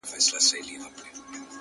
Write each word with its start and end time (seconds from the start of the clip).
بابولاله! 0.05 1.41